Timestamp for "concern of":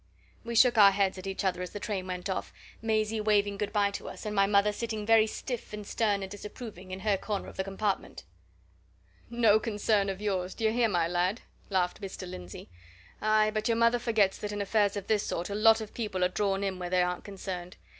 9.59-10.19